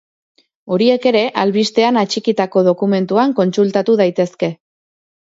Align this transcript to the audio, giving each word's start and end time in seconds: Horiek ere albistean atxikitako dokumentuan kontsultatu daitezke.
Horiek 0.75 1.03
ere 1.09 1.19
albistean 1.41 1.99
atxikitako 2.03 2.63
dokumentuan 2.67 3.35
kontsultatu 3.41 3.97
daitezke. 4.01 4.51